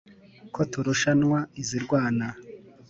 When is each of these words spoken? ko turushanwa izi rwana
ko 0.53 0.61
turushanwa 0.71 1.39
izi 1.61 1.77
rwana 1.85 2.27